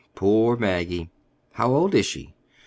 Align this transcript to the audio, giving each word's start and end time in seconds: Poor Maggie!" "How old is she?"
Poor 0.15 0.55
Maggie!" 0.57 1.11
"How 1.51 1.75
old 1.75 1.93
is 1.93 2.07
she?" 2.07 2.33